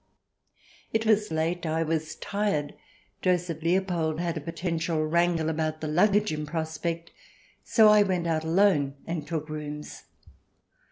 [0.93, 1.63] It was late.
[1.63, 2.73] I was tired.
[3.21, 7.15] Joseph Leopold had a potential wrangle about the luggage in prospect, and
[7.67, 10.05] so I went out alone and took rooms.